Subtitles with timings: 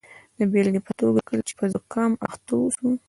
[0.37, 2.87] د بیلګې په توګه کله چې په زکام اخته اوسو.